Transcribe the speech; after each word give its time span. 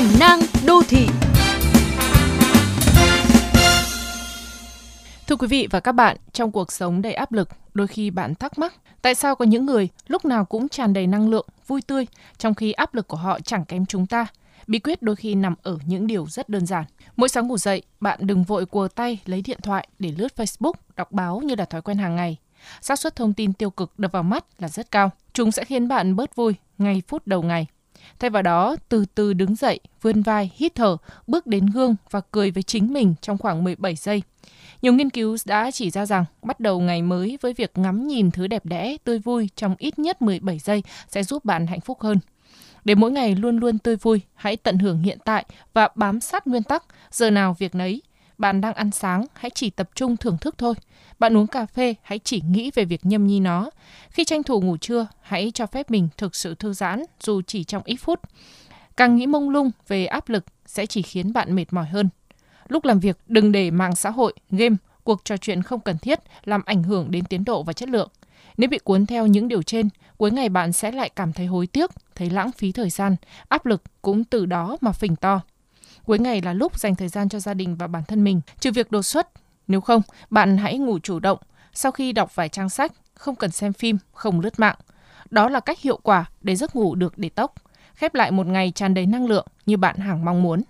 Cẩm 0.00 0.18
nang 0.20 0.40
đô 0.66 0.82
thị 0.88 1.06
Thưa 5.26 5.36
quý 5.36 5.46
vị 5.46 5.68
và 5.70 5.80
các 5.80 5.92
bạn, 5.92 6.16
trong 6.32 6.52
cuộc 6.52 6.72
sống 6.72 7.02
đầy 7.02 7.12
áp 7.12 7.32
lực, 7.32 7.48
đôi 7.74 7.86
khi 7.86 8.10
bạn 8.10 8.34
thắc 8.34 8.58
mắc 8.58 8.74
tại 9.02 9.14
sao 9.14 9.34
có 9.34 9.44
những 9.44 9.66
người 9.66 9.88
lúc 10.08 10.24
nào 10.24 10.44
cũng 10.44 10.68
tràn 10.68 10.92
đầy 10.92 11.06
năng 11.06 11.30
lượng, 11.30 11.46
vui 11.66 11.82
tươi, 11.82 12.06
trong 12.38 12.54
khi 12.54 12.72
áp 12.72 12.94
lực 12.94 13.08
của 13.08 13.16
họ 13.16 13.40
chẳng 13.40 13.64
kém 13.64 13.86
chúng 13.86 14.06
ta. 14.06 14.26
Bí 14.66 14.78
quyết 14.78 15.02
đôi 15.02 15.16
khi 15.16 15.34
nằm 15.34 15.54
ở 15.62 15.78
những 15.86 16.06
điều 16.06 16.26
rất 16.26 16.48
đơn 16.48 16.66
giản. 16.66 16.84
Mỗi 17.16 17.28
sáng 17.28 17.48
ngủ 17.48 17.58
dậy, 17.58 17.82
bạn 18.00 18.18
đừng 18.22 18.44
vội 18.44 18.66
cùa 18.66 18.88
tay 18.88 19.18
lấy 19.26 19.42
điện 19.42 19.58
thoại 19.62 19.88
để 19.98 20.12
lướt 20.18 20.32
Facebook, 20.36 20.74
đọc 20.96 21.12
báo 21.12 21.40
như 21.40 21.54
là 21.54 21.64
thói 21.64 21.82
quen 21.82 21.98
hàng 21.98 22.16
ngày. 22.16 22.36
xác 22.80 22.98
suất 22.98 23.16
thông 23.16 23.34
tin 23.34 23.52
tiêu 23.52 23.70
cực 23.70 23.98
đập 23.98 24.12
vào 24.12 24.22
mắt 24.22 24.44
là 24.58 24.68
rất 24.68 24.90
cao. 24.90 25.10
Chúng 25.32 25.52
sẽ 25.52 25.64
khiến 25.64 25.88
bạn 25.88 26.16
bớt 26.16 26.36
vui 26.36 26.54
ngay 26.78 27.02
phút 27.08 27.26
đầu 27.26 27.42
ngày. 27.42 27.66
Thay 28.18 28.30
vào 28.30 28.42
đó, 28.42 28.76
từ 28.88 29.04
từ 29.14 29.32
đứng 29.32 29.54
dậy, 29.54 29.80
vươn 30.02 30.22
vai, 30.22 30.50
hít 30.56 30.74
thở, 30.74 30.96
bước 31.26 31.46
đến 31.46 31.66
gương 31.66 31.96
và 32.10 32.20
cười 32.30 32.50
với 32.50 32.62
chính 32.62 32.92
mình 32.92 33.14
trong 33.20 33.38
khoảng 33.38 33.64
17 33.64 33.94
giây. 33.96 34.22
Nhiều 34.82 34.92
nghiên 34.92 35.10
cứu 35.10 35.36
đã 35.44 35.70
chỉ 35.70 35.90
ra 35.90 36.06
rằng 36.06 36.24
bắt 36.42 36.60
đầu 36.60 36.80
ngày 36.80 37.02
mới 37.02 37.38
với 37.40 37.52
việc 37.52 37.72
ngắm 37.74 38.06
nhìn 38.06 38.30
thứ 38.30 38.46
đẹp 38.46 38.64
đẽ, 38.64 38.96
tươi 39.04 39.18
vui 39.18 39.48
trong 39.56 39.74
ít 39.78 39.98
nhất 39.98 40.22
17 40.22 40.58
giây 40.58 40.82
sẽ 41.08 41.22
giúp 41.22 41.44
bạn 41.44 41.66
hạnh 41.66 41.80
phúc 41.80 42.00
hơn. 42.00 42.18
Để 42.84 42.94
mỗi 42.94 43.10
ngày 43.10 43.34
luôn 43.34 43.58
luôn 43.58 43.78
tươi 43.78 43.96
vui, 43.96 44.20
hãy 44.34 44.56
tận 44.56 44.78
hưởng 44.78 45.02
hiện 45.02 45.18
tại 45.24 45.44
và 45.74 45.88
bám 45.94 46.20
sát 46.20 46.46
nguyên 46.46 46.62
tắc, 46.62 46.84
giờ 47.10 47.30
nào 47.30 47.56
việc 47.58 47.74
nấy. 47.74 48.02
Bạn 48.40 48.60
đang 48.60 48.74
ăn 48.74 48.90
sáng, 48.90 49.26
hãy 49.34 49.50
chỉ 49.54 49.70
tập 49.70 49.90
trung 49.94 50.16
thưởng 50.16 50.38
thức 50.38 50.54
thôi. 50.58 50.74
Bạn 51.18 51.36
uống 51.36 51.46
cà 51.46 51.66
phê, 51.66 51.94
hãy 52.02 52.18
chỉ 52.18 52.42
nghĩ 52.50 52.70
về 52.74 52.84
việc 52.84 53.06
nhâm 53.06 53.26
nhi 53.26 53.40
nó. 53.40 53.70
Khi 54.10 54.24
tranh 54.24 54.42
thủ 54.42 54.60
ngủ 54.60 54.76
trưa, 54.76 55.06
hãy 55.20 55.52
cho 55.54 55.66
phép 55.66 55.90
mình 55.90 56.08
thực 56.16 56.36
sự 56.36 56.54
thư 56.54 56.72
giãn, 56.72 57.02
dù 57.20 57.42
chỉ 57.46 57.64
trong 57.64 57.82
ít 57.84 57.96
phút. 57.96 58.20
Càng 58.96 59.16
nghĩ 59.16 59.26
mông 59.26 59.50
lung 59.50 59.70
về 59.88 60.06
áp 60.06 60.28
lực 60.28 60.44
sẽ 60.66 60.86
chỉ 60.86 61.02
khiến 61.02 61.32
bạn 61.32 61.54
mệt 61.54 61.64
mỏi 61.70 61.86
hơn. 61.86 62.08
Lúc 62.68 62.84
làm 62.84 63.00
việc, 63.00 63.18
đừng 63.26 63.52
để 63.52 63.70
mạng 63.70 63.96
xã 63.96 64.10
hội, 64.10 64.32
game, 64.50 64.76
cuộc 65.04 65.24
trò 65.24 65.36
chuyện 65.36 65.62
không 65.62 65.80
cần 65.80 65.98
thiết 65.98 66.20
làm 66.44 66.62
ảnh 66.66 66.82
hưởng 66.82 67.10
đến 67.10 67.24
tiến 67.24 67.44
độ 67.44 67.62
và 67.62 67.72
chất 67.72 67.88
lượng. 67.88 68.10
Nếu 68.56 68.68
bị 68.68 68.78
cuốn 68.78 69.06
theo 69.06 69.26
những 69.26 69.48
điều 69.48 69.62
trên, 69.62 69.88
cuối 70.16 70.30
ngày 70.30 70.48
bạn 70.48 70.72
sẽ 70.72 70.90
lại 70.90 71.10
cảm 71.16 71.32
thấy 71.32 71.46
hối 71.46 71.66
tiếc, 71.66 71.90
thấy 72.14 72.30
lãng 72.30 72.52
phí 72.52 72.72
thời 72.72 72.90
gian, 72.90 73.16
áp 73.48 73.66
lực 73.66 73.82
cũng 74.02 74.24
từ 74.24 74.46
đó 74.46 74.76
mà 74.80 74.92
phình 74.92 75.16
to. 75.16 75.40
Cuối 76.04 76.18
ngày 76.18 76.42
là 76.42 76.52
lúc 76.52 76.78
dành 76.78 76.94
thời 76.94 77.08
gian 77.08 77.28
cho 77.28 77.40
gia 77.40 77.54
đình 77.54 77.76
và 77.76 77.86
bản 77.86 78.02
thân 78.08 78.24
mình, 78.24 78.40
trừ 78.60 78.72
việc 78.72 78.90
đột 78.90 79.02
xuất. 79.02 79.28
Nếu 79.68 79.80
không, 79.80 80.02
bạn 80.30 80.56
hãy 80.56 80.78
ngủ 80.78 80.98
chủ 80.98 81.20
động. 81.20 81.38
Sau 81.72 81.92
khi 81.92 82.12
đọc 82.12 82.34
vài 82.34 82.48
trang 82.48 82.70
sách, 82.70 82.92
không 83.14 83.34
cần 83.34 83.50
xem 83.50 83.72
phim, 83.72 83.98
không 84.12 84.40
lướt 84.40 84.60
mạng. 84.60 84.76
Đó 85.30 85.48
là 85.48 85.60
cách 85.60 85.80
hiệu 85.80 85.98
quả 86.02 86.24
để 86.40 86.56
giấc 86.56 86.76
ngủ 86.76 86.94
được 86.94 87.18
để 87.18 87.28
tốc. 87.28 87.54
Khép 87.94 88.14
lại 88.14 88.30
một 88.30 88.46
ngày 88.46 88.72
tràn 88.74 88.94
đầy 88.94 89.06
năng 89.06 89.26
lượng 89.26 89.46
như 89.66 89.76
bạn 89.76 89.96
hàng 89.96 90.24
mong 90.24 90.42
muốn. 90.42 90.62